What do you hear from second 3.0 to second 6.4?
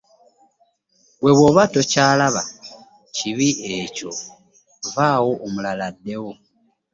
kibi ekyo vvaawo omulala addewo